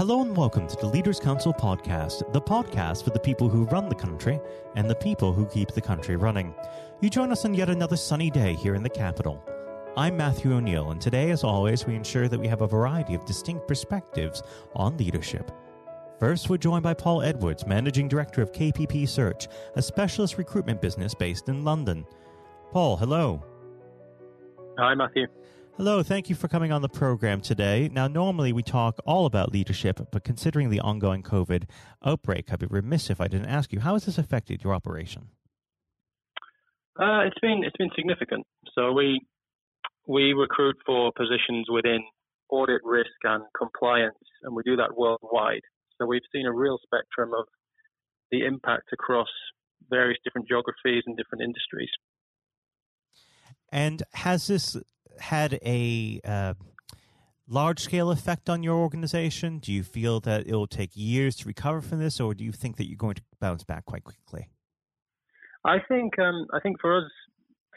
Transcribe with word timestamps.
Hello 0.00 0.22
and 0.22 0.34
welcome 0.34 0.66
to 0.66 0.76
the 0.76 0.86
Leaders 0.86 1.20
Council 1.20 1.52
podcast, 1.52 2.32
the 2.32 2.40
podcast 2.40 3.04
for 3.04 3.10
the 3.10 3.20
people 3.20 3.50
who 3.50 3.66
run 3.66 3.86
the 3.86 3.94
country 3.94 4.40
and 4.74 4.88
the 4.88 4.94
people 4.94 5.30
who 5.30 5.44
keep 5.44 5.72
the 5.72 5.80
country 5.82 6.16
running. 6.16 6.54
You 7.02 7.10
join 7.10 7.30
us 7.30 7.44
on 7.44 7.52
yet 7.52 7.68
another 7.68 7.98
sunny 7.98 8.30
day 8.30 8.54
here 8.54 8.74
in 8.74 8.82
the 8.82 8.88
capital. 8.88 9.44
I'm 9.98 10.16
Matthew 10.16 10.54
O'Neill, 10.54 10.90
and 10.90 11.02
today, 11.02 11.30
as 11.32 11.44
always, 11.44 11.84
we 11.84 11.96
ensure 11.96 12.28
that 12.28 12.40
we 12.40 12.48
have 12.48 12.62
a 12.62 12.66
variety 12.66 13.12
of 13.12 13.26
distinct 13.26 13.68
perspectives 13.68 14.42
on 14.74 14.96
leadership. 14.96 15.50
First, 16.18 16.48
we're 16.48 16.56
joined 16.56 16.82
by 16.82 16.94
Paul 16.94 17.20
Edwards, 17.20 17.66
Managing 17.66 18.08
Director 18.08 18.40
of 18.40 18.52
KPP 18.52 19.06
Search, 19.06 19.48
a 19.76 19.82
specialist 19.82 20.38
recruitment 20.38 20.80
business 20.80 21.12
based 21.12 21.50
in 21.50 21.62
London. 21.62 22.06
Paul, 22.72 22.96
hello. 22.96 23.44
Hi, 24.78 24.94
Matthew. 24.94 25.26
Hello, 25.80 26.02
thank 26.02 26.28
you 26.28 26.36
for 26.36 26.46
coming 26.46 26.72
on 26.72 26.82
the 26.82 26.90
program 26.90 27.40
today. 27.40 27.88
Now, 27.90 28.06
normally 28.06 28.52
we 28.52 28.62
talk 28.62 29.00
all 29.06 29.24
about 29.24 29.50
leadership, 29.50 30.08
but 30.12 30.24
considering 30.24 30.68
the 30.68 30.78
ongoing 30.80 31.22
COVID 31.22 31.62
outbreak, 32.04 32.52
I'd 32.52 32.58
be 32.58 32.66
remiss 32.66 33.08
if 33.08 33.18
I 33.18 33.28
didn't 33.28 33.46
ask 33.46 33.72
you 33.72 33.80
how 33.80 33.94
has 33.94 34.04
this 34.04 34.18
affected 34.18 34.62
your 34.62 34.74
operation? 34.74 35.28
Uh, 37.00 37.20
it's 37.24 37.38
been 37.40 37.62
it's 37.64 37.78
been 37.78 37.88
significant. 37.96 38.46
So 38.74 38.92
we 38.92 39.22
we 40.06 40.34
recruit 40.34 40.76
for 40.84 41.12
positions 41.16 41.68
within 41.72 42.00
audit, 42.50 42.82
risk, 42.84 43.08
and 43.24 43.44
compliance, 43.56 44.18
and 44.42 44.54
we 44.54 44.62
do 44.66 44.76
that 44.76 44.98
worldwide. 44.98 45.62
So 45.96 46.04
we've 46.04 46.28
seen 46.30 46.44
a 46.44 46.52
real 46.52 46.76
spectrum 46.84 47.30
of 47.32 47.46
the 48.30 48.44
impact 48.44 48.90
across 48.92 49.28
various 49.88 50.18
different 50.24 50.46
geographies 50.46 51.04
and 51.06 51.16
different 51.16 51.40
industries. 51.40 51.88
And 53.72 54.02
has 54.12 54.46
this 54.46 54.76
had 55.18 55.58
a 55.64 56.20
uh, 56.24 56.54
large 57.48 57.80
scale 57.80 58.10
effect 58.10 58.48
on 58.48 58.62
your 58.62 58.76
organization? 58.76 59.58
Do 59.58 59.72
you 59.72 59.82
feel 59.82 60.20
that 60.20 60.46
it 60.46 60.54
will 60.54 60.66
take 60.66 60.90
years 60.94 61.36
to 61.36 61.46
recover 61.46 61.80
from 61.80 61.98
this, 61.98 62.20
or 62.20 62.34
do 62.34 62.44
you 62.44 62.52
think 62.52 62.76
that 62.76 62.88
you're 62.88 62.96
going 62.96 63.16
to 63.16 63.22
bounce 63.40 63.64
back 63.64 63.84
quite 63.84 64.04
quickly? 64.04 64.48
I 65.64 65.78
think 65.88 66.18
um, 66.18 66.46
I 66.54 66.60
think 66.60 66.80
for 66.80 66.96
us 66.96 67.10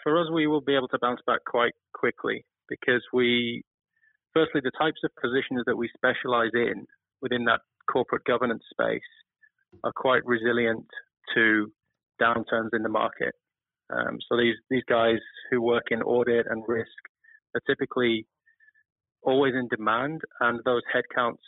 for 0.04 0.22
us 0.22 0.28
we 0.32 0.48
will 0.48 0.62
be 0.62 0.76
able 0.76 0.88
to 0.90 1.00
bounce 1.02 1.22
back 1.26 1.40
quite 1.46 1.74
quickly 1.94 2.46
because 2.70 3.02
we 3.12 3.64
firstly 4.34 4.62
the 4.64 4.72
types 4.72 5.02
of 5.04 5.12
positions 5.22 5.64
that 5.66 5.76
we 5.76 5.90
specialize 5.96 6.52
in 6.54 6.86
within 7.22 7.46
that 7.46 7.62
corporate 7.92 8.24
governance 8.24 8.64
space 8.72 9.02
are 9.84 9.92
quite 9.96 10.26
resilient 10.26 10.86
to 11.34 11.72
downturns 12.22 12.70
in 12.74 12.84
the 12.84 12.90
market. 12.90 13.34
Um, 13.90 14.20
so 14.30 14.38
these 14.38 14.56
these 14.70 14.84
guys 14.88 15.20
who 15.50 15.62
work 15.62 15.84
in 15.92 16.02
audit 16.02 16.46
and 16.50 16.64
risk 16.68 16.88
are 17.56 17.62
typically 17.68 18.26
always 19.22 19.54
in 19.54 19.68
demand, 19.70 20.22
and 20.40 20.60
those 20.66 20.82
headcounts 20.94 21.44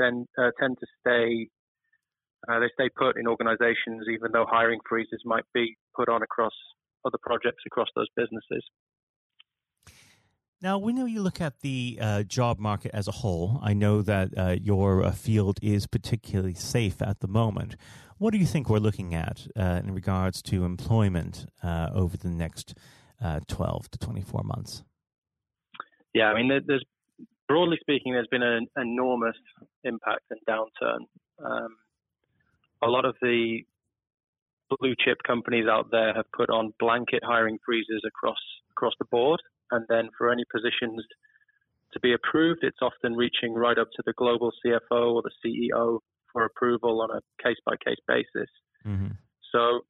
tend, 0.00 0.26
uh, 0.38 0.50
tend 0.60 0.78
to 0.78 0.86
stay. 1.00 1.48
Uh, 2.48 2.60
they 2.60 2.68
stay 2.74 2.90
put 2.96 3.18
in 3.18 3.26
organizations, 3.26 4.06
even 4.12 4.30
though 4.32 4.44
hiring 4.48 4.80
freezes 4.88 5.22
might 5.24 5.44
be 5.54 5.76
put 5.96 6.08
on 6.08 6.22
across 6.22 6.52
other 7.04 7.18
projects 7.22 7.62
across 7.66 7.88
those 7.94 8.08
businesses. 8.16 8.62
Now, 10.64 10.78
when 10.78 10.96
you 10.96 11.20
look 11.20 11.42
at 11.42 11.60
the 11.60 11.98
uh, 12.00 12.22
job 12.22 12.58
market 12.58 12.90
as 12.94 13.06
a 13.06 13.12
whole, 13.12 13.60
I 13.62 13.74
know 13.74 14.00
that 14.00 14.30
uh, 14.36 14.56
your 14.58 15.04
uh, 15.04 15.12
field 15.12 15.58
is 15.60 15.86
particularly 15.86 16.54
safe 16.54 17.02
at 17.02 17.20
the 17.20 17.28
moment. 17.28 17.76
What 18.16 18.32
do 18.32 18.38
you 18.38 18.46
think 18.46 18.70
we're 18.70 18.78
looking 18.78 19.14
at 19.14 19.46
uh, 19.56 19.82
in 19.84 19.92
regards 19.92 20.40
to 20.42 20.64
employment 20.64 21.46
uh, 21.62 21.90
over 21.92 22.16
the 22.16 22.30
next 22.30 22.74
uh, 23.22 23.40
12 23.46 23.90
to 23.90 23.98
24 23.98 24.42
months? 24.44 24.84
Yeah, 26.14 26.26
I 26.26 26.34
mean, 26.40 26.62
there's 26.66 26.84
broadly 27.48 27.76
speaking, 27.80 28.12
there's 28.12 28.28
been 28.30 28.42
an 28.42 28.66
enormous 28.76 29.36
impact 29.82 30.22
and 30.30 30.40
downturn. 30.48 31.00
Um, 31.44 31.76
a 32.82 32.88
lot 32.88 33.04
of 33.04 33.16
the 33.20 33.62
blue 34.78 34.94
chip 35.04 35.18
companies 35.26 35.66
out 35.68 35.90
there 35.90 36.14
have 36.14 36.26
put 36.32 36.50
on 36.50 36.72
blanket 36.78 37.22
hiring 37.24 37.58
freezes 37.64 38.02
across 38.06 38.38
across 38.70 38.94
the 38.98 39.04
board, 39.06 39.40
and 39.70 39.84
then 39.88 40.08
for 40.16 40.32
any 40.32 40.44
positions 40.52 41.02
to 41.92 42.00
be 42.00 42.12
approved, 42.12 42.60
it's 42.62 42.78
often 42.82 43.14
reaching 43.14 43.54
right 43.54 43.78
up 43.78 43.88
to 43.96 44.02
the 44.04 44.12
global 44.14 44.52
CFO 44.64 45.14
or 45.14 45.22
the 45.22 45.30
CEO 45.44 46.00
for 46.32 46.44
approval 46.44 47.00
on 47.02 47.10
a 47.10 47.42
case 47.42 47.56
by 47.64 47.74
case 47.76 48.00
basis. 48.08 48.50
Mm-hmm. 48.84 49.12
So, 49.52 49.80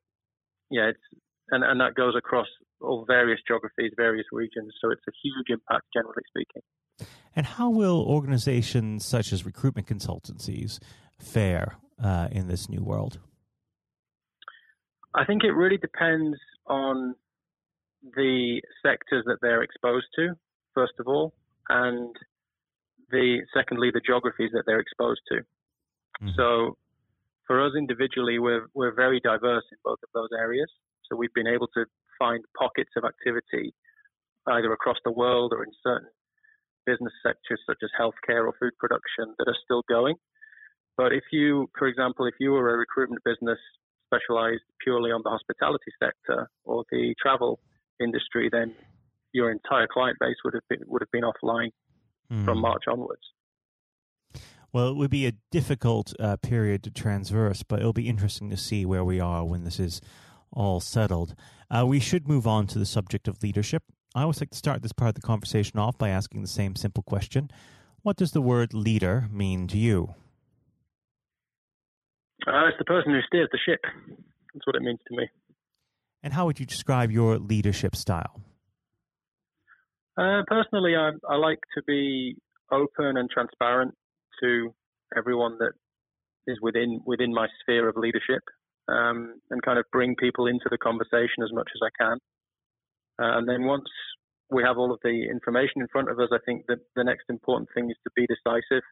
yeah, 0.71 0.91
it's 0.91 1.23
and, 1.51 1.65
and 1.65 1.81
that 1.81 1.95
goes 1.95 2.15
across 2.17 2.47
all 2.81 3.05
various 3.07 3.41
geographies, 3.47 3.93
various 3.97 4.27
regions. 4.33 4.73
So 4.81 4.91
it's 4.91 5.03
a 5.09 5.13
huge 5.23 5.47
impact, 5.49 5.87
generally 5.93 6.23
speaking. 6.29 6.63
And 7.37 7.47
how 7.47 7.71
will 7.71 8.03
organizations 8.03 9.05
such 9.05 9.33
as 9.33 9.45
recruitment 9.45 9.87
consultancies 9.89 10.79
fare 11.19 11.77
uh, 12.03 12.29
in 12.31 12.49
this 12.49 12.69
new 12.69 12.83
world? 12.83 13.19
I 15.15 15.25
think 15.25 15.45
it 15.45 15.53
really 15.53 15.79
depends 15.79 16.39
on 16.67 17.15
the 18.17 18.61
sectors 18.83 19.25
that 19.27 19.39
they're 19.41 19.63
exposed 19.63 20.07
to, 20.17 20.35
first 20.75 20.95
of 20.99 21.07
all, 21.07 21.33
and 21.69 22.15
the 23.11 23.41
secondly 23.57 23.91
the 23.93 24.01
geographies 24.05 24.51
that 24.53 24.65
they're 24.67 24.81
exposed 24.81 25.21
to. 25.29 25.37
Mm-hmm. 25.37 26.29
So 26.37 26.77
for 27.47 27.65
us 27.65 27.73
individually, 27.77 28.39
we're 28.39 28.67
we're 28.75 28.95
very 28.95 29.21
diverse 29.21 29.65
in 29.71 29.79
both 29.85 29.99
of 30.03 30.09
those 30.15 30.31
areas. 30.39 30.71
So 31.09 31.17
we've 31.17 31.35
been 31.35 31.47
able 31.47 31.69
to 31.75 31.85
find 32.19 32.45
pockets 32.57 32.91
of 32.97 33.05
activity 33.05 33.75
either 34.49 34.73
across 34.73 34.99
the 35.05 35.13
world 35.13 35.53
or 35.55 35.65
in 35.65 35.71
certain 35.83 36.09
business 36.87 37.13
sectors 37.23 37.61
such 37.67 37.79
as 37.83 37.91
healthcare 37.99 38.47
or 38.47 38.53
food 38.61 38.73
production 38.79 39.35
that 39.39 39.49
are 39.49 39.57
still 39.65 39.83
going. 39.89 40.17
But 40.97 41.13
if 41.13 41.25
you, 41.33 41.69
for 41.79 41.89
example, 41.89 42.27
if 42.27 42.35
you 42.39 42.53
were 42.53 42.75
a 42.75 42.79
recruitment 42.79 43.25
business 43.25 43.59
specialized 44.07 44.63
purely 44.83 45.11
on 45.11 45.23
the 45.25 45.31
hospitality 45.31 45.91
sector 45.99 46.49
or 46.65 46.85
the 46.91 47.15
travel 47.21 47.59
industry, 48.01 48.49
then 48.53 48.75
your 49.33 49.51
entire 49.51 49.89
client 49.93 50.17
base 50.21 50.37
would 50.45 50.55
have 50.55 50.63
been 50.69 50.87
would 50.87 51.03
have 51.03 51.11
been 51.11 51.25
offline 51.25 51.71
mm. 52.31 52.45
from 52.45 52.59
March 52.61 52.85
onwards. 52.89 53.23
Well, 54.73 54.89
it 54.89 54.97
would 54.97 55.11
be 55.11 55.27
a 55.27 55.33
difficult 55.53 56.13
uh, 56.19 56.37
period 56.37 56.83
to 56.85 56.91
transverse, 56.91 57.63
but 57.63 57.79
it'll 57.79 57.93
be 57.93 58.09
interesting 58.09 58.51
to 58.51 58.57
see 58.57 58.85
where 58.85 59.05
we 59.05 59.21
are 59.21 59.45
when 59.45 59.63
this 59.65 59.79
is 59.79 60.01
all 60.55 60.81
settled. 60.81 61.35
Uh, 61.71 61.85
we 61.87 62.01
should 62.01 62.29
move 62.29 62.47
on 62.47 62.67
to 62.69 62.79
the 62.79 62.87
subject 62.87 63.29
of 63.29 63.43
leadership. 63.43 63.83
I 64.15 64.23
always 64.23 64.41
like 64.41 64.51
to 64.51 64.57
start 64.57 64.83
this 64.83 64.93
part 64.93 65.09
of 65.09 65.15
the 65.15 65.21
conversation 65.21 65.79
off 65.79 65.99
by 65.99 66.09
asking 66.09 66.43
the 66.43 66.49
same 66.49 66.77
simple 66.77 67.03
question 67.03 67.51
What 68.03 68.17
does 68.17 68.33
the 68.33 68.41
word 68.41 68.73
leader 68.73 69.29
mean 69.31 69.67
to 69.69 69.79
you? 69.79 70.15
Uh, 72.47 72.69
it's 72.69 72.79
the 72.79 72.85
person 72.85 73.13
who 73.13 73.21
steers 73.27 73.49
the 73.51 73.59
ship. 73.67 73.81
That's 74.53 74.67
what 74.67 74.77
it 74.77 74.83
means 74.83 75.01
to 75.09 75.17
me. 75.17 75.29
And 76.23 76.33
how 76.33 76.47
would 76.47 76.61
you 76.61 76.67
describe 76.67 77.11
your 77.11 77.39
leadership 77.39 77.97
style? 77.97 78.41
Uh, 80.17 80.43
personally, 80.47 80.95
I, 80.95 81.11
I 81.29 81.37
like 81.37 81.59
to 81.77 81.83
be 81.87 82.37
open 82.71 83.17
and 83.17 83.29
transparent 83.31 83.95
to 84.43 84.75
everyone 85.17 85.59
that 85.59 85.73
is 86.47 86.59
within 86.61 87.01
within 87.07 87.33
my 87.33 87.47
sphere 87.63 87.89
of 87.89 87.97
leadership 87.97 88.43
um, 88.89 89.41
and 89.51 89.63
kind 89.63 89.79
of 89.79 89.85
bring 89.93 90.15
people 90.17 90.47
into 90.47 90.69
the 90.71 90.79
conversation 90.79 91.43
as 91.43 91.53
much 91.53 91.69
as 91.75 91.81
I 91.83 91.93
can. 92.03 92.19
Uh, 93.21 93.39
and 93.39 93.49
then 93.49 93.65
once 93.65 93.89
we 94.51 94.63
have 94.63 94.77
all 94.77 94.93
of 94.93 95.01
the 95.03 95.27
information 95.31 95.81
in 95.81 95.89
front 95.89 96.11
of 96.11 96.19
us, 96.19 96.29
I 96.33 96.39
think 96.45 96.67
that 96.69 96.79
the 96.97 97.05
next 97.05 97.25
important 97.29 97.69
thing 97.75 97.91
is 97.91 97.97
to 98.05 98.11
be 98.15 98.27
decisive 98.27 98.83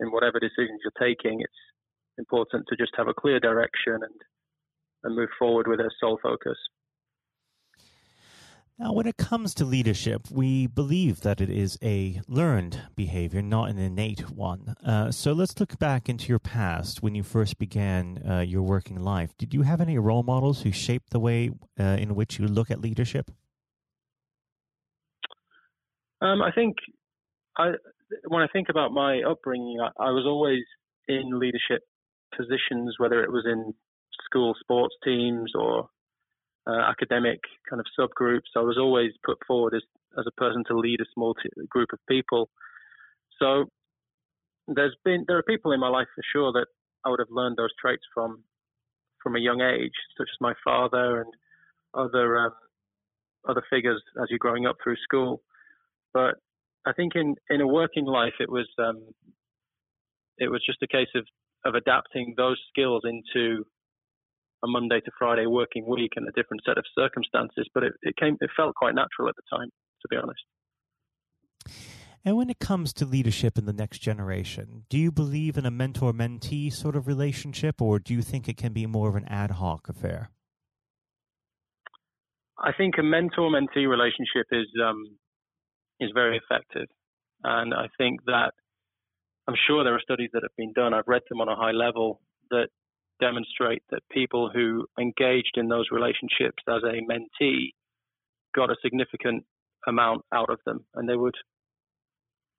in 0.00 0.10
whatever 0.10 0.38
decisions 0.38 0.80
you're 0.82 1.00
taking. 1.00 1.40
It's 1.40 1.62
important 2.18 2.64
to 2.68 2.76
just 2.76 2.92
have 2.96 3.08
a 3.08 3.14
clear 3.14 3.40
direction 3.40 3.94
and 4.02 4.18
and 5.04 5.14
move 5.14 5.28
forward 5.38 5.68
with 5.68 5.78
a 5.80 5.90
sole 6.00 6.18
focus. 6.20 6.58
Now, 8.80 8.92
when 8.92 9.08
it 9.08 9.16
comes 9.16 9.54
to 9.54 9.64
leadership, 9.64 10.30
we 10.30 10.68
believe 10.68 11.22
that 11.22 11.40
it 11.40 11.50
is 11.50 11.76
a 11.82 12.20
learned 12.28 12.80
behavior, 12.94 13.42
not 13.42 13.70
an 13.70 13.78
innate 13.78 14.30
one. 14.30 14.76
Uh, 14.86 15.10
so 15.10 15.32
let's 15.32 15.58
look 15.58 15.80
back 15.80 16.08
into 16.08 16.28
your 16.28 16.38
past 16.38 17.02
when 17.02 17.16
you 17.16 17.24
first 17.24 17.58
began 17.58 18.22
uh, 18.24 18.38
your 18.38 18.62
working 18.62 19.00
life. 19.00 19.36
Did 19.36 19.52
you 19.52 19.62
have 19.62 19.80
any 19.80 19.98
role 19.98 20.22
models 20.22 20.62
who 20.62 20.70
shaped 20.70 21.10
the 21.10 21.18
way 21.18 21.50
uh, 21.78 21.82
in 21.82 22.14
which 22.14 22.38
you 22.38 22.46
look 22.46 22.70
at 22.70 22.80
leadership? 22.80 23.32
Um, 26.20 26.40
I 26.40 26.52
think 26.52 26.76
I, 27.56 27.72
when 28.28 28.42
I 28.42 28.46
think 28.52 28.68
about 28.68 28.92
my 28.92 29.22
upbringing, 29.28 29.78
I, 29.80 29.88
I 30.00 30.10
was 30.10 30.24
always 30.24 30.62
in 31.08 31.36
leadership 31.36 31.82
positions, 32.36 32.94
whether 32.98 33.24
it 33.24 33.32
was 33.32 33.44
in 33.44 33.74
school 34.24 34.54
sports 34.60 34.94
teams 35.04 35.50
or 35.58 35.88
uh, 36.68 36.82
academic 36.88 37.40
kind 37.68 37.80
of 37.80 37.86
subgroups. 37.98 38.56
I 38.56 38.60
was 38.60 38.76
always 38.78 39.12
put 39.24 39.38
forward 39.46 39.74
as, 39.74 39.82
as 40.18 40.26
a 40.28 40.40
person 40.40 40.64
to 40.68 40.78
lead 40.78 41.00
a 41.00 41.04
small 41.14 41.34
t- 41.34 41.48
group 41.68 41.88
of 41.92 41.98
people. 42.08 42.50
So 43.38 43.66
there's 44.66 44.96
been 45.04 45.24
there 45.26 45.38
are 45.38 45.42
people 45.42 45.72
in 45.72 45.80
my 45.80 45.88
life 45.88 46.08
for 46.14 46.22
sure 46.32 46.52
that 46.52 46.66
I 47.04 47.10
would 47.10 47.20
have 47.20 47.30
learned 47.30 47.56
those 47.56 47.74
traits 47.80 48.02
from 48.12 48.44
from 49.22 49.36
a 49.36 49.40
young 49.40 49.60
age, 49.60 49.92
such 50.16 50.28
as 50.30 50.40
my 50.40 50.52
father 50.64 51.22
and 51.22 51.32
other 51.94 52.38
um, 52.38 52.52
other 53.48 53.62
figures 53.70 54.02
as 54.20 54.26
you're 54.28 54.38
growing 54.38 54.66
up 54.66 54.76
through 54.82 54.96
school. 54.96 55.42
But 56.12 56.34
I 56.86 56.92
think 56.92 57.12
in 57.14 57.36
in 57.48 57.60
a 57.60 57.66
working 57.66 58.04
life, 58.04 58.34
it 58.40 58.50
was 58.50 58.68
um, 58.78 59.04
it 60.38 60.50
was 60.50 60.62
just 60.66 60.82
a 60.82 60.86
case 60.86 61.08
of 61.14 61.26
of 61.64 61.74
adapting 61.74 62.34
those 62.36 62.60
skills 62.68 63.02
into 63.04 63.64
a 64.64 64.66
Monday 64.66 65.00
to 65.00 65.10
Friday 65.18 65.46
working 65.46 65.86
week 65.88 66.12
and 66.16 66.26
a 66.28 66.32
different 66.32 66.62
set 66.66 66.78
of 66.78 66.84
circumstances. 66.96 67.68
But 67.74 67.84
it, 67.84 67.92
it 68.02 68.16
came, 68.16 68.36
it 68.40 68.50
felt 68.56 68.74
quite 68.74 68.94
natural 68.94 69.28
at 69.28 69.36
the 69.36 69.56
time, 69.56 69.68
to 70.02 70.08
be 70.08 70.16
honest. 70.16 70.42
And 72.24 72.36
when 72.36 72.50
it 72.50 72.58
comes 72.58 72.92
to 72.94 73.06
leadership 73.06 73.56
in 73.56 73.64
the 73.64 73.72
next 73.72 74.00
generation, 74.00 74.84
do 74.90 74.98
you 74.98 75.12
believe 75.12 75.56
in 75.56 75.64
a 75.64 75.70
mentor 75.70 76.12
mentee 76.12 76.72
sort 76.72 76.96
of 76.96 77.06
relationship, 77.06 77.80
or 77.80 77.98
do 77.98 78.12
you 78.12 78.22
think 78.22 78.48
it 78.48 78.56
can 78.56 78.72
be 78.72 78.86
more 78.86 79.08
of 79.08 79.16
an 79.16 79.24
ad 79.28 79.52
hoc 79.52 79.88
affair? 79.88 80.30
I 82.58 82.72
think 82.72 82.96
a 82.98 83.04
mentor 83.04 83.50
mentee 83.50 83.88
relationship 83.88 84.46
is 84.50 84.66
um, 84.84 85.16
is 86.00 86.10
very 86.12 86.38
effective, 86.38 86.88
and 87.44 87.72
I 87.72 87.86
think 87.96 88.24
that 88.26 88.52
I'm 89.46 89.54
sure 89.66 89.84
there 89.84 89.94
are 89.94 90.00
studies 90.00 90.30
that 90.32 90.42
have 90.42 90.56
been 90.56 90.72
done. 90.72 90.92
I've 90.92 91.06
read 91.06 91.22
them 91.30 91.40
on 91.40 91.48
a 91.48 91.54
high 91.54 91.70
level 91.70 92.20
that 92.50 92.68
demonstrate 93.20 93.82
that 93.90 94.02
people 94.10 94.50
who 94.52 94.86
engaged 94.98 95.56
in 95.56 95.68
those 95.68 95.86
relationships 95.90 96.62
as 96.68 96.82
a 96.84 97.00
mentee 97.10 97.70
got 98.54 98.70
a 98.70 98.76
significant 98.82 99.44
amount 99.86 100.22
out 100.32 100.50
of 100.50 100.58
them, 100.66 100.84
and 100.94 101.08
they 101.08 101.16
would 101.16 101.36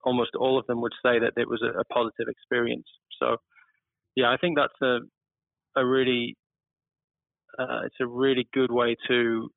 almost 0.03 0.31
all 0.39 0.57
of 0.57 0.65
them 0.67 0.81
would 0.81 0.94
say 1.03 1.19
that 1.19 1.33
it 1.35 1.47
was 1.47 1.61
a, 1.61 1.79
a 1.79 1.85
positive 1.85 2.27
experience. 2.27 2.88
So, 3.19 3.38
yeah, 4.15 4.31
I 4.31 4.38
think 4.38 4.57
that's 4.57 4.81
a 4.81 5.00
a 5.75 5.85
really 5.85 6.35
uh, 7.57 7.81
it's 7.85 7.95
a 8.00 8.07
really 8.07 8.47
good 8.53 8.71
way 8.71 8.95
to 9.07 9.50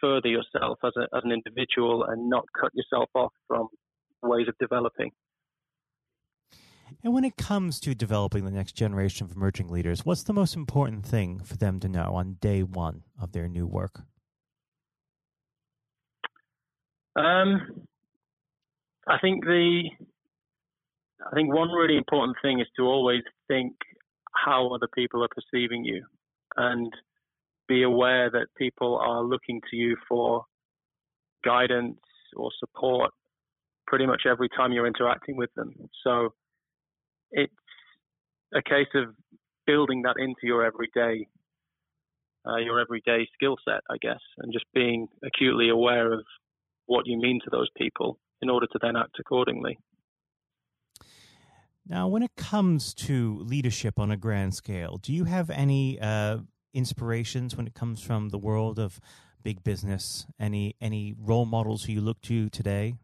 further 0.00 0.28
yourself 0.28 0.78
as, 0.84 0.92
a, 0.96 1.02
as 1.16 1.22
an 1.24 1.32
individual 1.32 2.04
and 2.04 2.28
not 2.28 2.44
cut 2.58 2.70
yourself 2.74 3.08
off 3.14 3.32
from 3.46 3.68
ways 4.22 4.48
of 4.48 4.54
developing. 4.58 5.10
And 7.02 7.12
when 7.12 7.24
it 7.24 7.36
comes 7.36 7.80
to 7.80 7.94
developing 7.94 8.44
the 8.44 8.50
next 8.50 8.72
generation 8.72 9.24
of 9.24 9.32
emerging 9.32 9.68
leaders, 9.68 10.04
what's 10.04 10.22
the 10.22 10.32
most 10.32 10.56
important 10.56 11.04
thing 11.04 11.40
for 11.40 11.56
them 11.56 11.80
to 11.80 11.88
know 11.88 12.14
on 12.14 12.36
day 12.40 12.62
one 12.62 13.02
of 13.20 13.32
their 13.32 13.48
new 13.48 13.66
work? 13.66 14.00
Um, 17.14 17.86
I 19.06 19.18
think 19.20 19.44
the 19.44 19.90
I 21.24 21.34
think 21.34 21.52
one 21.52 21.68
really 21.68 21.96
important 21.96 22.36
thing 22.42 22.60
is 22.60 22.66
to 22.76 22.82
always 22.82 23.22
think 23.48 23.74
how 24.32 24.70
other 24.74 24.88
people 24.94 25.22
are 25.22 25.28
perceiving 25.28 25.84
you 25.84 26.04
and 26.56 26.92
be 27.68 27.82
aware 27.82 28.30
that 28.30 28.46
people 28.56 28.98
are 28.98 29.22
looking 29.22 29.60
to 29.70 29.76
you 29.76 29.96
for 30.08 30.44
guidance 31.44 32.00
or 32.36 32.50
support 32.58 33.12
pretty 33.86 34.06
much 34.06 34.22
every 34.28 34.48
time 34.48 34.72
you're 34.72 34.86
interacting 34.86 35.36
with 35.36 35.52
them. 35.54 35.72
So 36.02 36.32
it's 37.32 37.52
a 38.54 38.62
case 38.62 38.88
of 38.94 39.14
building 39.66 40.02
that 40.02 40.14
into 40.18 40.40
your 40.44 40.64
everyday 40.64 41.26
uh, 42.46 42.56
your 42.56 42.80
everyday 42.80 43.26
skill 43.34 43.56
set, 43.64 43.80
I 43.88 43.96
guess, 44.00 44.20
and 44.38 44.52
just 44.52 44.64
being 44.74 45.06
acutely 45.24 45.68
aware 45.68 46.12
of 46.12 46.24
what 46.86 47.06
you 47.06 47.18
mean 47.18 47.40
to 47.44 47.50
those 47.50 47.68
people 47.76 48.18
in 48.40 48.50
order 48.50 48.66
to 48.66 48.78
then 48.82 48.96
act 48.96 49.16
accordingly. 49.20 49.78
Now, 51.86 52.08
when 52.08 52.22
it 52.22 52.34
comes 52.36 52.94
to 52.94 53.38
leadership 53.40 53.98
on 53.98 54.10
a 54.10 54.16
grand 54.16 54.54
scale, 54.54 54.98
do 54.98 55.12
you 55.12 55.24
have 55.24 55.50
any 55.50 56.00
uh, 56.00 56.38
inspirations 56.74 57.56
when 57.56 57.66
it 57.66 57.74
comes 57.74 58.00
from 58.00 58.30
the 58.30 58.38
world 58.38 58.78
of 58.78 59.00
big 59.42 59.64
business? 59.64 60.26
Any 60.38 60.76
any 60.80 61.14
role 61.18 61.44
models 61.44 61.84
who 61.84 61.92
you 61.92 62.00
look 62.00 62.20
to 62.22 62.48
today? 62.48 62.94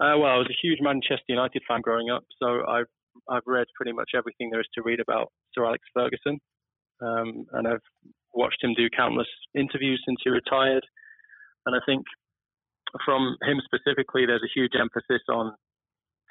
Uh, 0.00 0.16
well, 0.16 0.32
I 0.32 0.38
was 0.38 0.48
a 0.48 0.66
huge 0.66 0.78
Manchester 0.80 1.28
United 1.28 1.62
fan 1.68 1.82
growing 1.82 2.08
up, 2.08 2.24
so 2.42 2.64
I've 2.66 2.88
I've 3.28 3.46
read 3.46 3.66
pretty 3.76 3.92
much 3.92 4.10
everything 4.16 4.48
there 4.50 4.60
is 4.60 4.68
to 4.74 4.82
read 4.82 4.98
about 4.98 5.28
Sir 5.54 5.66
Alex 5.66 5.84
Ferguson, 5.92 6.40
um, 7.02 7.44
and 7.52 7.68
I've 7.68 7.84
watched 8.32 8.64
him 8.64 8.72
do 8.74 8.88
countless 8.96 9.28
interviews 9.54 10.02
since 10.06 10.18
he 10.24 10.30
retired. 10.30 10.84
And 11.66 11.76
I 11.76 11.80
think 11.84 12.04
from 13.04 13.36
him 13.42 13.60
specifically, 13.64 14.24
there's 14.24 14.42
a 14.42 14.58
huge 14.58 14.72
emphasis 14.78 15.22
on 15.28 15.52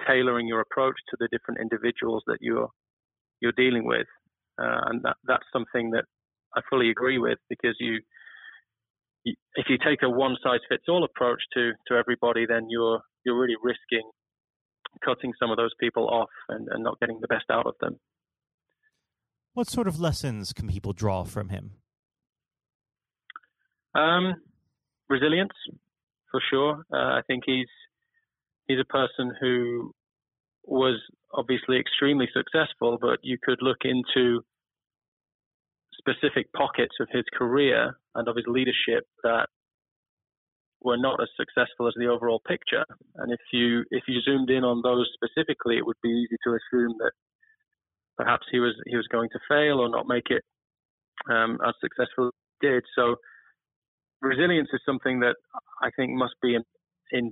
tailoring 0.08 0.48
your 0.48 0.62
approach 0.62 0.96
to 1.10 1.18
the 1.20 1.28
different 1.32 1.62
individuals 1.62 2.24
that 2.26 2.40
you're 2.42 2.70
you're 3.40 3.54
dealing 3.56 3.86
with, 3.86 4.08
uh, 4.60 4.82
and 4.90 5.04
that 5.04 5.18
that's 5.28 5.46
something 5.54 5.92
that 5.92 6.06
I 6.56 6.62
fully 6.72 6.90
agree 6.90 7.20
with 7.20 7.38
because 7.50 7.76
you, 7.80 8.00
if 9.26 9.68
you 9.70 9.78
take 9.78 10.02
a 10.02 10.10
one 10.10 10.38
size 10.44 10.62
fits 10.68 10.86
all 10.90 11.04
approach 11.04 11.42
to 11.54 11.74
to 11.88 11.94
everybody, 11.94 12.48
then 12.48 12.66
you're 12.70 13.02
you're 13.26 13.40
really 13.40 13.58
risking 13.62 14.10
cutting 15.04 15.34
some 15.40 15.52
of 15.52 15.58
those 15.58 15.72
people 15.80 16.08
off 16.08 16.30
and, 16.50 16.68
and 16.70 16.84
not 16.84 17.00
getting 17.00 17.20
the 17.22 17.28
best 17.28 17.46
out 17.52 17.66
of 17.66 17.76
them. 17.80 18.00
What 19.54 19.68
sort 19.68 19.88
of 19.88 20.00
lessons 20.00 20.54
can 20.54 20.68
people 20.68 20.94
draw 20.94 21.24
from 21.24 21.50
him? 21.50 21.72
Um, 23.96 24.36
resilience, 25.10 25.54
for 26.32 26.42
sure. 26.50 26.86
Uh, 26.94 27.18
I 27.18 27.22
think 27.28 27.44
he's 27.46 27.68
he's 28.68 28.80
a 28.80 28.86
person 28.86 29.34
who 29.42 29.92
was 30.64 31.02
obviously 31.34 31.80
extremely 31.80 32.28
successful, 32.34 32.98
but 33.02 33.20
you 33.24 33.38
could 33.42 33.60
look 33.62 33.80
into 33.84 34.42
specific 35.98 36.52
pockets 36.54 36.96
of 37.02 37.08
his 37.12 37.26
career 37.34 37.98
and 38.16 38.28
of 38.28 38.36
his 38.36 38.46
leadership 38.48 39.06
that 39.24 39.48
were 40.82 40.98
not 40.98 41.22
as 41.22 41.30
successful 41.36 41.88
as 41.88 41.94
the 41.98 42.08
overall 42.08 42.42
picture. 42.48 42.86
And 43.16 43.32
if 43.32 43.40
you 43.52 43.84
if 43.92 44.04
you 44.08 44.22
zoomed 44.22 44.50
in 44.50 44.64
on 44.64 44.82
those 44.82 45.10
specifically, 45.14 45.78
it 45.78 45.86
would 45.86 46.00
be 46.02 46.10
easy 46.10 46.38
to 46.46 46.58
assume 46.58 46.96
that 47.00 47.12
perhaps 48.18 48.48
he 48.52 48.60
was 48.60 48.76
he 48.88 48.96
was 48.96 49.08
going 49.08 49.30
to 49.30 49.40
fail 49.48 49.80
or 49.80 49.90
not 49.90 50.08
make 50.08 50.30
it 50.30 50.44
um, 51.30 51.60
as 51.68 51.74
successful 51.82 52.28
as 52.28 52.34
he 52.62 52.68
did. 52.68 52.84
So 52.96 53.16
resilience 54.22 54.70
is 54.74 54.82
something 54.86 55.20
that 55.22 55.36
I 55.82 55.90
think 55.96 56.12
must 56.12 56.36
be 56.42 56.56
in, 56.56 56.64
in 57.12 57.32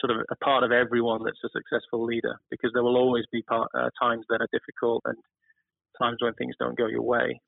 sort 0.00 0.16
of 0.16 0.24
a 0.30 0.36
part 0.36 0.64
of 0.64 0.72
everyone 0.72 1.22
that's 1.24 1.42
a 1.44 1.48
successful 1.52 2.04
leader 2.04 2.36
because 2.50 2.70
there 2.72 2.82
will 2.82 2.96
always 2.96 3.24
be 3.32 3.42
part, 3.42 3.68
uh, 3.74 3.90
times 4.00 4.24
that 4.28 4.40
are 4.40 4.48
difficult 4.52 5.02
and 5.04 5.16
times 6.00 6.18
when 6.20 6.32
things 6.34 6.54
don't 6.58 6.78
go 6.78 6.86
your 6.86 7.02
way. 7.02 7.38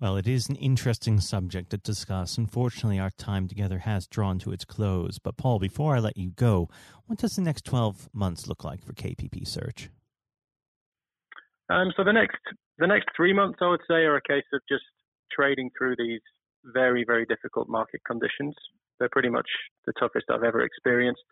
Well, 0.00 0.16
it 0.16 0.28
is 0.28 0.48
an 0.48 0.54
interesting 0.56 1.18
subject 1.18 1.70
to 1.70 1.76
discuss. 1.76 2.38
Unfortunately, 2.38 3.00
our 3.00 3.10
time 3.10 3.48
together 3.48 3.78
has 3.78 4.06
drawn 4.06 4.38
to 4.40 4.52
its 4.52 4.64
close. 4.64 5.18
But, 5.18 5.36
Paul, 5.36 5.58
before 5.58 5.96
I 5.96 5.98
let 5.98 6.16
you 6.16 6.30
go, 6.30 6.68
what 7.06 7.18
does 7.18 7.34
the 7.34 7.42
next 7.42 7.64
12 7.64 8.08
months 8.12 8.46
look 8.46 8.62
like 8.62 8.84
for 8.84 8.92
KPP 8.92 9.44
Search? 9.46 9.90
Um, 11.68 11.92
so 11.96 12.04
the 12.04 12.12
next 12.12 12.38
the 12.78 12.86
next 12.86 13.08
three 13.16 13.32
months, 13.32 13.58
I 13.60 13.68
would 13.68 13.82
say, 13.88 14.06
are 14.06 14.16
a 14.16 14.22
case 14.22 14.46
of 14.52 14.60
just 14.68 14.84
trading 15.32 15.70
through 15.76 15.96
these 15.98 16.22
very 16.64 17.04
very 17.04 17.26
difficult 17.26 17.68
market 17.68 18.00
conditions. 18.06 18.54
They're 18.98 19.10
pretty 19.10 19.28
much 19.28 19.48
the 19.84 19.92
toughest 19.98 20.26
I've 20.30 20.44
ever 20.44 20.62
experienced. 20.62 21.24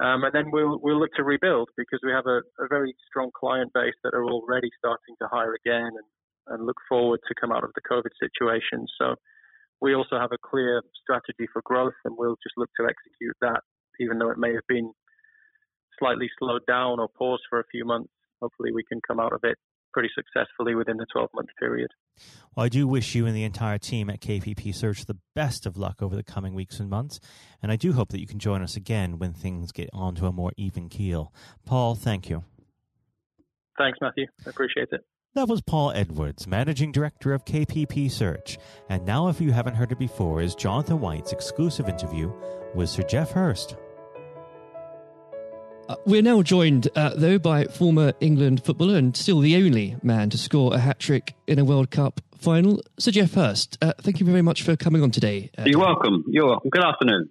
Um, 0.00 0.24
and 0.24 0.32
then 0.32 0.50
we'll 0.52 0.78
we'll 0.80 0.98
look 0.98 1.12
to 1.16 1.24
rebuild 1.24 1.68
because 1.76 2.00
we 2.02 2.12
have 2.12 2.26
a, 2.26 2.38
a, 2.62 2.68
very 2.68 2.94
strong 3.08 3.30
client 3.38 3.72
base 3.74 3.94
that 4.04 4.14
are 4.14 4.24
already 4.24 4.70
starting 4.78 5.14
to 5.20 5.28
hire 5.30 5.54
again 5.54 5.90
and, 5.92 6.06
and 6.48 6.66
look 6.66 6.78
forward 6.88 7.20
to 7.28 7.34
come 7.40 7.52
out 7.52 7.64
of 7.64 7.70
the 7.74 7.82
COVID 7.82 8.12
situation. 8.18 8.86
So 9.00 9.14
we 9.80 9.94
also 9.94 10.18
have 10.18 10.32
a 10.32 10.38
clear 10.38 10.82
strategy 11.02 11.48
for 11.52 11.62
growth, 11.64 11.98
and 12.04 12.14
we'll 12.16 12.36
just 12.42 12.56
look 12.56 12.70
to 12.80 12.86
execute 12.86 13.36
that, 13.40 13.60
even 14.00 14.18
though 14.18 14.30
it 14.30 14.38
may 14.38 14.52
have 14.54 14.66
been 14.68 14.92
slightly 15.98 16.30
slowed 16.38 16.66
down 16.66 17.00
or 17.00 17.08
paused 17.08 17.42
for 17.50 17.60
a 17.60 17.64
few 17.70 17.84
months. 17.84 18.10
Hopefully, 18.40 18.70
we 18.72 18.84
can 18.84 19.00
come 19.06 19.20
out 19.20 19.32
of 19.32 19.40
it 19.44 19.56
pretty 19.92 20.08
successfully 20.14 20.74
within 20.74 20.96
the 20.96 21.06
12 21.12 21.28
month 21.34 21.50
period. 21.58 21.90
Well, 22.56 22.66
I 22.66 22.68
do 22.68 22.86
wish 22.86 23.14
you 23.14 23.26
and 23.26 23.36
the 23.36 23.44
entire 23.44 23.78
team 23.78 24.08
at 24.10 24.20
KPP 24.20 24.74
Search 24.74 25.04
the 25.04 25.18
best 25.34 25.66
of 25.66 25.76
luck 25.76 26.02
over 26.02 26.16
the 26.16 26.22
coming 26.22 26.54
weeks 26.54 26.80
and 26.80 26.88
months, 26.88 27.20
and 27.62 27.70
I 27.70 27.76
do 27.76 27.92
hope 27.92 28.10
that 28.10 28.20
you 28.20 28.26
can 28.26 28.38
join 28.38 28.62
us 28.62 28.76
again 28.76 29.18
when 29.18 29.32
things 29.32 29.72
get 29.72 29.90
onto 29.92 30.26
a 30.26 30.32
more 30.32 30.52
even 30.56 30.88
keel. 30.88 31.32
Paul, 31.66 31.94
thank 31.94 32.28
you. 32.28 32.44
Thanks, 33.78 33.98
Matthew. 34.00 34.26
I 34.46 34.50
appreciate 34.50 34.88
it. 34.92 35.04
That 35.34 35.48
was 35.48 35.62
Paul 35.62 35.92
Edwards, 35.92 36.46
Managing 36.46 36.92
Director 36.92 37.32
of 37.32 37.46
KPP 37.46 38.10
Search. 38.10 38.58
And 38.90 39.06
now, 39.06 39.28
if 39.28 39.40
you 39.40 39.50
haven't 39.50 39.76
heard 39.76 39.90
it 39.90 39.98
before, 39.98 40.42
is 40.42 40.54
Jonathan 40.54 41.00
White's 41.00 41.32
exclusive 41.32 41.88
interview 41.88 42.30
with 42.74 42.90
Sir 42.90 43.02
Geoff 43.02 43.30
Hurst. 43.30 43.76
Uh, 45.88 45.96
we're 46.04 46.20
now 46.20 46.42
joined, 46.42 46.88
uh, 46.96 47.14
though, 47.16 47.38
by 47.38 47.64
former 47.64 48.12
England 48.20 48.62
footballer 48.62 48.98
and 48.98 49.16
still 49.16 49.40
the 49.40 49.56
only 49.56 49.96
man 50.02 50.28
to 50.28 50.36
score 50.36 50.74
a 50.74 50.78
hat 50.78 51.00
trick 51.00 51.34
in 51.46 51.58
a 51.58 51.64
World 51.64 51.90
Cup 51.90 52.20
final, 52.38 52.82
Sir 52.98 53.12
Geoff 53.12 53.32
Hurst. 53.32 53.78
Uh, 53.80 53.94
thank 54.02 54.20
you 54.20 54.26
very 54.26 54.42
much 54.42 54.62
for 54.62 54.76
coming 54.76 55.02
on 55.02 55.10
today. 55.10 55.50
Uh, 55.56 55.64
You're 55.64 55.80
welcome. 55.80 56.24
You're 56.28 56.46
welcome. 56.46 56.68
Good 56.68 56.84
afternoon. 56.84 57.30